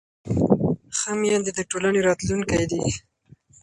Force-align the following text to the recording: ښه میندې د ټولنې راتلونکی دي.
ښه 0.97 1.11
میندې 1.21 1.51
د 1.55 1.59
ټولنې 1.69 1.99
راتلونکی 2.07 2.63
دي. 2.71 2.83